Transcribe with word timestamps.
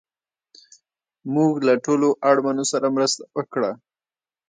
موږ 1.33 1.51
له 1.67 1.73
ټولو 1.85 2.07
اړمنو 2.29 2.63
سره 2.71 2.87
مرسته 2.95 3.21
وکړه 3.37 3.71